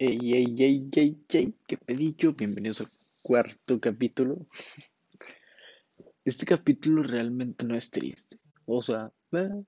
[0.00, 2.88] Ey, ey, ey, ey, ey, qué pedillo, bienvenidos al
[3.20, 4.46] cuarto capítulo.
[6.24, 9.64] Este capítulo realmente no es triste, o sea, eh,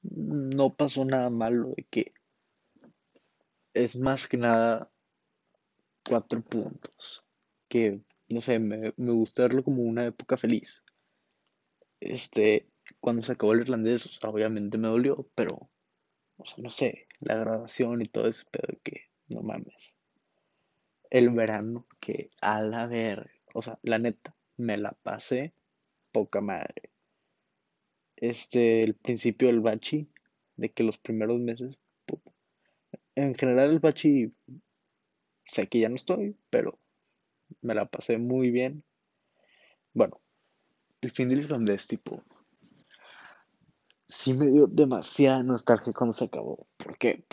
[0.00, 2.12] no pasó nada malo de que
[3.74, 4.90] es más que nada
[6.08, 7.26] cuatro puntos,
[7.68, 8.00] que
[8.30, 10.82] no sé, me, me gusta verlo como una época feliz.
[12.00, 15.70] Este, cuando se acabó el irlandés, o sea, obviamente me dolió, pero,
[16.38, 19.96] o sea, no sé, la grabación y todo ese pedo que, no mames.
[21.10, 25.54] El verano, que a la ver, o sea, la neta, me la pasé
[26.12, 26.90] poca madre.
[28.16, 30.08] Este, el principio del bachi,
[30.56, 31.78] de que los primeros meses.
[33.14, 34.32] En general el bachi,
[35.44, 36.78] sé que ya no estoy, pero
[37.62, 38.84] me la pasé muy bien.
[39.94, 40.20] Bueno,
[41.00, 42.22] el fin del irlandés, tipo,
[44.08, 47.24] sí me dio demasiada nostalgia cuando se acabó, porque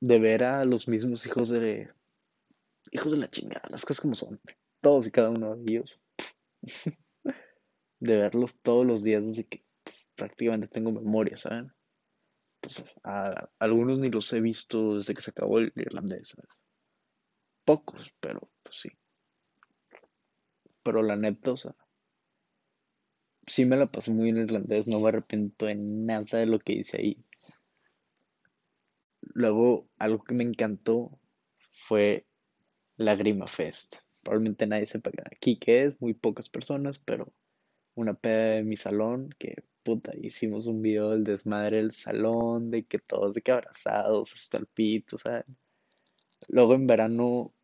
[0.00, 1.92] de ver a los mismos hijos de
[2.90, 4.40] hijos de la chingada, las cosas como son,
[4.80, 6.00] todos y cada uno de ellos,
[8.00, 9.64] de verlos todos los días desde que
[10.16, 11.72] prácticamente tengo memoria, ¿saben?
[12.60, 16.50] Pues a, algunos ni los he visto desde que se acabó el irlandés, ¿sabes?
[17.64, 18.88] Pocos, pero pues sí.
[20.82, 21.54] Pero la neta,
[23.46, 26.58] sí me la pasé muy bien en irlandés, no me arrepiento de nada de lo
[26.58, 27.24] que hice ahí.
[29.40, 31.18] Luego, algo que me encantó
[31.72, 32.26] fue
[32.98, 33.96] la Grima Fest.
[34.22, 37.32] Probablemente nadie sepa aquí qué es, muy pocas personas, pero
[37.94, 42.84] una peda de mi salón que, puta, hicimos un video del desmadre del salón, de
[42.84, 45.46] que todos de que abrazados hasta el pito, ¿sabes?
[46.48, 47.54] Luego en verano,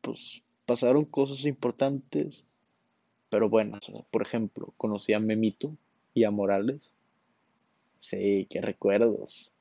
[0.00, 2.46] pues pasaron cosas importantes,
[3.28, 3.90] pero buenas.
[3.90, 5.76] o sea, por ejemplo, conocí a Memito
[6.14, 6.94] y a Morales.
[7.98, 9.53] Sí, qué recuerdos.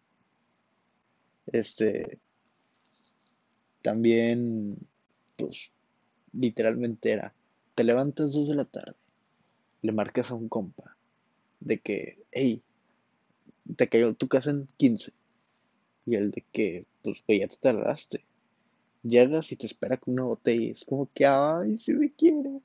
[1.48, 2.20] Este,
[3.82, 4.78] también,
[5.36, 5.72] pues,
[6.32, 7.34] literalmente era,
[7.76, 8.96] te levantas dos de la tarde,
[9.82, 10.96] le marcas a un compa
[11.60, 12.62] de que, hey,
[13.76, 15.14] te cayó tu casa en 15.
[16.06, 18.24] Y el de que, pues, ya te tardaste.
[19.04, 20.72] Llegas y te espera con una botella.
[20.72, 22.62] Es como que, ay, si me quiere.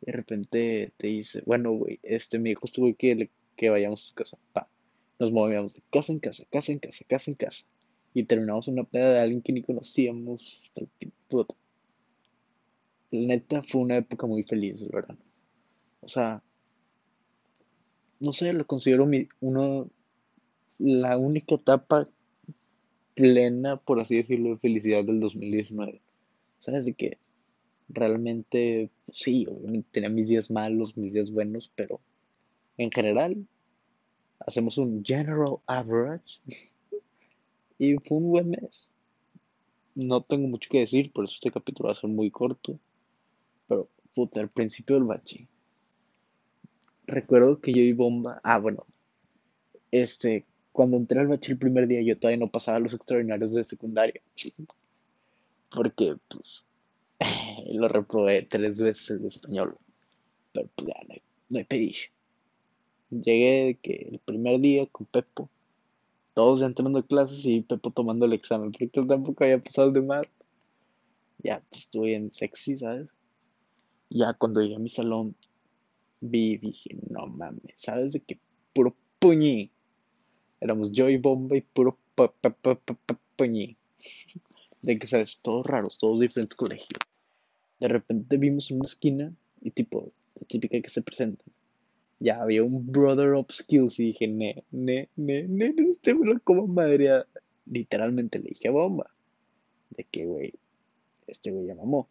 [0.00, 4.02] Y de repente te dice, bueno, güey, este, me dijo este güey que, que vayamos
[4.02, 4.38] a su casa.
[4.52, 4.68] Pa.
[5.18, 7.64] Nos movíamos de casa en casa, casa en casa, casa en casa.
[8.14, 10.72] Y terminamos una peda de alguien que ni conocíamos.
[10.76, 11.54] El pin- puta.
[13.10, 15.18] Neta, fue una época muy feliz, el verano.
[16.02, 16.42] O sea,
[18.20, 19.88] no sé, lo considero mi, uno,
[20.78, 22.08] la única etapa
[23.14, 26.00] plena, por así decirlo, de felicidad del 2019.
[26.58, 27.18] ¿Sabes de qué?
[27.88, 32.00] Realmente, pues sí, obviamente tenía mis días malos, mis días buenos, pero
[32.78, 33.46] en general,
[34.40, 36.40] hacemos un general average
[37.78, 38.90] y fue un buen mes.
[39.94, 42.78] No tengo mucho que decir, por eso este capítulo va a ser muy corto,
[43.66, 45.48] pero puta, al principio del bachi.
[47.06, 48.84] Recuerdo que yo y Bomba, ah, bueno,
[49.90, 53.64] este, cuando entré al bachi el primer día, yo todavía no pasaba los extraordinarios de
[53.64, 54.20] secundaria,
[55.70, 56.66] porque, pues,
[57.72, 59.78] lo reprobé tres veces de español,
[60.52, 61.94] pero pues ya, no hay, no hay.
[63.10, 65.50] Llegué que el primer día con Pepo,
[66.34, 70.02] todos entrando a clases y Pepo tomando el examen, porque él tampoco había pasado de
[70.02, 70.26] más.
[71.38, 73.08] Ya, pues estuve bien sexy, ¿sabes?
[74.10, 75.36] Ya cuando llegué a mi salón,
[76.20, 78.38] vi y dije, no mames, ¿sabes de qué?
[78.74, 79.70] Puro puñi.
[80.60, 83.76] Éramos yo y Bomba y puro pu- pu- pu- pu- pu- puñi.
[84.82, 85.40] De que, ¿sabes?
[85.42, 87.00] Todos raros, todos diferentes colegios.
[87.80, 91.48] De repente vimos en una esquina y tipo, la típica que se presentan.
[92.18, 96.26] Ya había un Brother of Skills y dije, ne, ne, ne, ne, ne, este me
[96.26, 97.24] lo como madre.
[97.66, 99.10] Literalmente le dije Bomba,
[99.90, 100.54] de que, güey,
[101.26, 102.08] este güey ya mamó.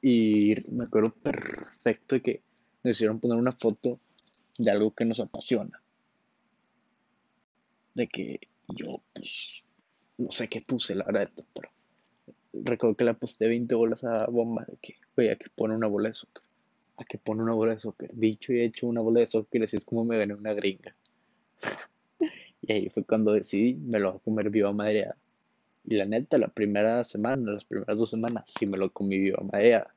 [0.00, 2.42] Y me acuerdo perfecto de que
[2.84, 3.98] nos hicieron poner una foto
[4.56, 5.82] de algo que nos apasiona.
[7.94, 9.64] De que yo, pues,
[10.16, 11.70] no sé qué puse, la verdad, pero
[12.52, 15.86] recuerdo que le aposté 20 bolas a Bomba de que, güey, a que pone una
[15.86, 16.42] bola de soccer.
[16.98, 18.10] A que pone una bola de soccer.
[18.12, 20.94] Dicho y hecho, una bola de soccer, así es como me gané una gringa.
[22.60, 25.16] Y ahí fue cuando decidí, me lo voy a comer viva madreada.
[25.84, 29.42] Y la neta, la primera semana, las primeras dos semanas, sí me lo comí viva
[29.50, 29.94] madreada.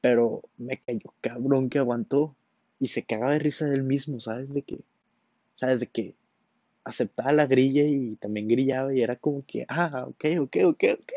[0.00, 2.34] Pero me cayó cabrón que aguantó.
[2.78, 4.54] Y se cagaba de risa del mismo, ¿sabes?
[4.54, 4.84] De que,
[5.56, 5.80] ¿sabes?
[5.80, 6.14] De que
[6.84, 11.12] aceptaba la grilla y también grillaba y era como que, ah, ok, ok, ok, ok.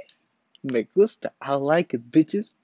[0.64, 2.60] Me gusta, I like it, bitches.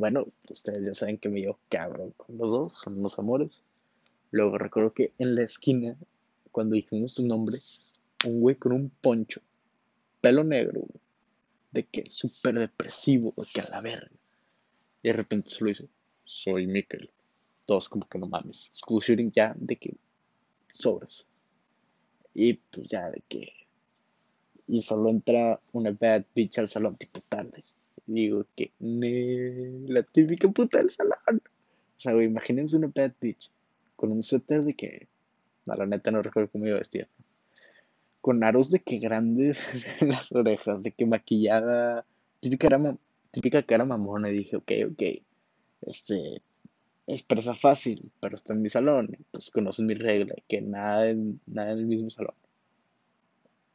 [0.00, 3.62] Bueno, ustedes ya saben que me llevo cabrón con los dos, son unos amores.
[4.30, 5.94] Luego recuerdo que en la esquina,
[6.50, 7.60] cuando dijimos su nombre,
[8.24, 9.42] un güey con un poncho,
[10.22, 10.86] pelo negro,
[11.72, 14.10] de que súper depresivo, de que a la verga.
[15.02, 15.86] Y de repente se lo dice,
[16.24, 17.10] soy Mikkel.
[17.66, 18.70] Todos como que no mames.
[18.72, 19.02] School
[19.34, 19.94] ya de que
[20.72, 21.26] sobres.
[22.32, 23.52] Y pues ya de que...
[24.66, 27.62] Y solo entra una bad bitch al salón tipo tarde.
[28.06, 28.72] Digo que...
[29.90, 31.42] la típica puta del salón.
[31.96, 33.50] O sea, güey, imagínense una bad bitch
[33.96, 35.08] con un suéter de que...
[35.66, 37.08] No, la neta no recuerdo cómo iba a vestir.
[38.20, 39.58] Con aros de que grandes
[40.00, 42.06] en las orejas, de que maquillada...
[42.40, 42.96] Típica cara,
[43.30, 44.30] típica cara mamona.
[44.30, 45.02] Y dije, ok, ok.
[45.82, 46.40] Este,
[47.06, 51.72] expresa fácil, pero está en mi salón, pues conocen mi regla, que nada en, nada
[51.72, 52.34] en el mismo salón.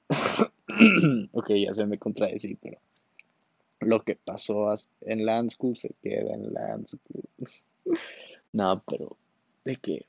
[1.32, 2.80] ok, ya se me contradecí, pero
[3.80, 7.24] lo que pasó en Land School se queda en Land School.
[8.54, 9.18] no, pero
[9.64, 10.06] de que,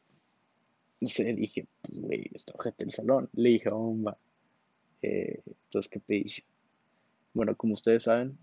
[1.01, 2.31] no sé, dije, pues, güey,
[2.63, 3.31] gente en el salón.
[3.35, 4.19] Le dije, bomba,
[5.03, 6.25] eh, entonces, ¿qué te
[7.35, 8.39] Bueno, como ustedes saben,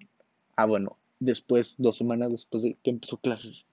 [0.56, 3.66] ah, bueno, después, dos semanas después de que empezó clases,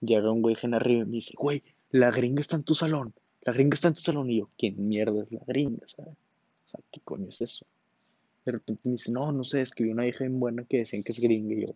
[0.00, 3.14] llega un güey en arriba y me dice, güey, la gringa está en tu salón,
[3.42, 4.30] la gringa está en tu salón.
[4.30, 5.86] Y yo, ¿quién mierda es la gringa?
[5.86, 6.14] ¿sabes?
[6.14, 7.66] O sea, ¿qué coño es eso?
[8.44, 10.78] De repente me dice, no, no sé, es que vi una hija bien buena que
[10.78, 11.54] decían que es gringa.
[11.54, 11.74] Y yo,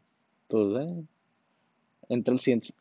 [0.48, 1.04] pues, eh.
[2.10, 2.34] Entra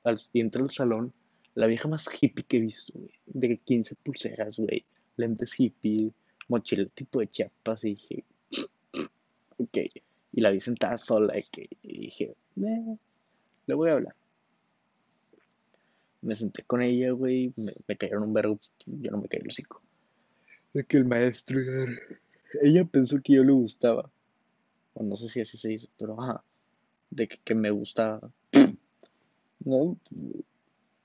[0.03, 1.13] al, salón,
[1.53, 3.11] la vieja más hippie que he visto, güey.
[3.25, 4.85] De 15 pulseras, güey.
[5.17, 6.11] Lentes hippie,
[6.47, 7.83] mochila tipo de chapas.
[7.83, 8.23] Y dije,
[9.57, 9.77] ok.
[10.33, 12.97] Y la vi sentada sola y, que, dije, eh,
[13.65, 14.15] le voy a hablar
[16.21, 19.81] me senté con ella, güey, me, cayeron un verbo, yo no me caí el hocico.
[20.73, 21.59] De que el maestro,
[22.61, 24.11] ella pensó que yo le gustaba.
[24.93, 26.43] O no sé si así se dice, pero ajá,
[27.09, 28.31] de que, me gustaba.
[29.59, 29.97] No,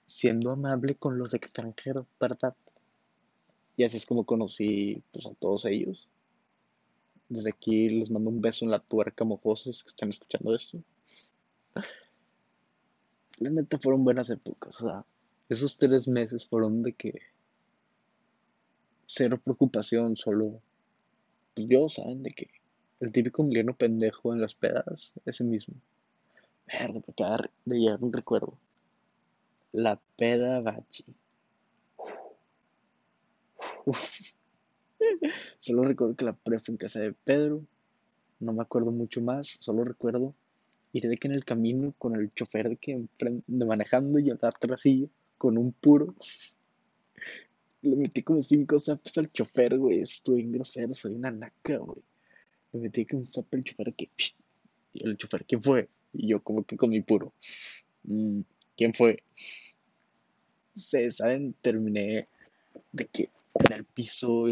[0.06, 2.54] siendo amable con los extranjeros, ¿verdad?
[3.76, 6.06] Y así es como conocí pues, a todos ellos.
[7.28, 10.78] Desde aquí les mando un beso en la tuerca mojosos que están escuchando esto
[13.42, 14.80] la neta fueron buenas épocas.
[14.80, 15.04] O sea,
[15.48, 17.20] esos tres meses fueron de que
[19.06, 20.60] cero preocupación, solo
[21.54, 22.22] pues yo, ¿saben?
[22.22, 22.48] De que
[23.00, 25.74] el típico miliano pendejo en las pedas, ese mismo.
[26.66, 28.56] Verde, te acaba de llegar un recuerdo.
[29.72, 31.04] La peda bachi.
[35.60, 37.64] Solo recuerdo que la pre fue en casa de Pedro.
[38.40, 39.56] No me acuerdo mucho más.
[39.60, 40.34] Solo recuerdo
[40.92, 44.86] ir de que en el camino con el chofer de que de manejando y atrás
[44.86, 46.14] y con un puro.
[47.82, 50.00] Le metí como cinco zapes al chofer, güey.
[50.00, 52.02] Estuve en grosero, soy una naca, güey.
[52.72, 54.10] Le metí como un zape al chofer que.
[54.92, 55.88] Y el chofer, ¿quién fue?
[56.12, 57.32] Y yo, como que con mi puro.
[58.04, 58.40] Mm,
[58.76, 59.22] ¿Quién fue?
[60.76, 61.54] Se, ¿saben?
[61.60, 62.28] Terminé
[62.92, 64.48] de que en el piso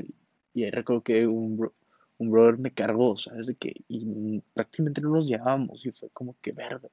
[0.55, 1.71] y ahí recuerdo que un,
[2.19, 3.47] un brother me cargó, ¿sabes?
[3.47, 6.91] De que, y prácticamente no nos llevábamos y fue como que verde.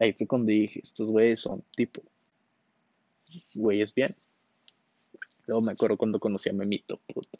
[0.00, 2.02] Ahí fue cuando dije, estos güeyes son tipo,
[3.54, 4.16] güeyes bien.
[5.46, 7.38] Luego me acuerdo cuando conocí a Memito, puta.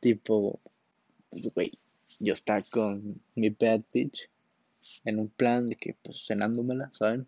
[0.00, 0.60] Tipo,
[1.30, 1.72] pues, güey,
[2.20, 4.30] yo estaba con mi bad bitch
[5.04, 7.26] en un plan de que, pues, cenándomela, ¿saben?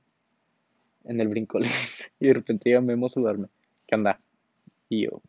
[1.05, 1.71] En el brincolín.
[2.21, 3.49] y de repente iba Memo a saludarme.
[3.87, 4.21] ¿Qué anda?
[4.89, 5.23] Y yo,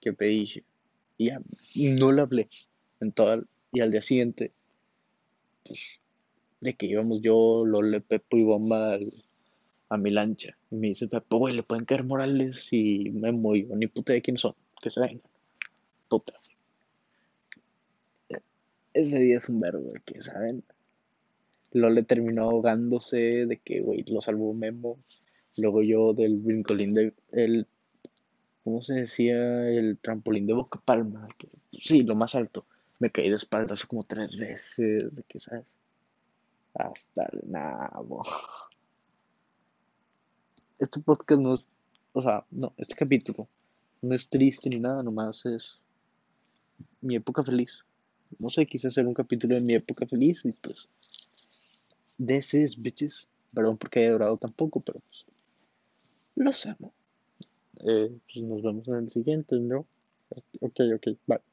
[0.00, 0.64] ¿qué pedí?
[1.18, 1.40] Y ya
[1.76, 2.48] no le hablé
[3.00, 4.52] en todo y al día siguiente,
[5.64, 6.02] pues,
[6.60, 8.98] de que íbamos yo, Lole, Pepo y Bomba
[9.90, 10.56] a mi lancha.
[10.70, 14.22] Y me dice, Pepo, güey, le pueden caer Morales y me y ni puta de
[14.22, 15.20] quién son, que se vengan.
[16.08, 16.32] Puta.
[18.94, 20.64] Ese día es un verbo, que, ¿saben?
[21.72, 24.98] Lole terminó ahogándose de que, güey, lo salvó Memo.
[25.56, 27.66] Luego yo del brincolín de el
[28.64, 29.68] ¿cómo se decía?
[29.68, 32.66] El trampolín de Boca Palma, que, sí, lo más alto.
[32.98, 35.64] Me caí de espaldas como tres veces, de que, ¿sabes?
[36.74, 38.24] Hasta el nabo.
[40.80, 41.68] Este podcast no es,
[42.14, 43.46] o sea, no, este capítulo
[44.00, 45.82] no es triste ni nada, nomás es
[47.02, 47.84] mi época feliz.
[48.38, 50.88] No sé, quise hacer un capítulo de mi época feliz y pues,
[52.24, 53.28] this is bitches.
[53.52, 55.26] Perdón porque haya durado tan poco, pero pues,
[56.64, 56.94] lo amo.
[57.84, 59.84] Eh, pues nos vemos en el siguiente, ¿no?
[60.60, 61.49] Ok, ok, bye.